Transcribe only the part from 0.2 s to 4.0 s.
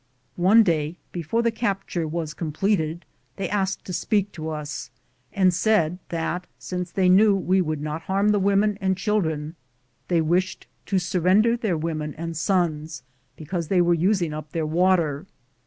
One day, before the capture was com pleted, they asked to